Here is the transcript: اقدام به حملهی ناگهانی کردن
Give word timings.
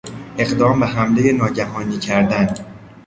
اقدام 0.37 0.79
به 0.79 0.87
حملهی 0.87 1.33
ناگهانی 1.33 1.97
کردن 1.99 2.55